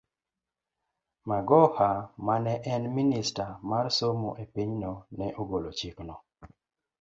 Magoha, 1.29 1.89
ma 2.29 2.35
ne 2.45 2.55
en 2.73 2.83
Minista 2.95 3.45
mar 3.69 3.85
somo 3.97 4.29
e 4.43 4.45
pinyno, 4.53 4.91
ne 5.17 5.27
ogolo 5.41 5.69
chikno. 5.79 6.15